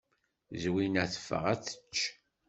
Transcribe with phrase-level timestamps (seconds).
[0.61, 1.97] Zwina teffeɣ ad tečč.